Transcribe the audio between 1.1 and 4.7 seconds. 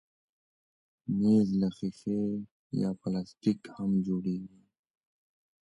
مېز له ښيښه یا پلاستیک هم جوړېږي.